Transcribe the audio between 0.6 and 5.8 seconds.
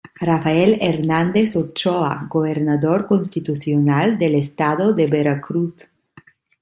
Hernández Ochoa Gobernador Constitucional del Estado de Veracruz.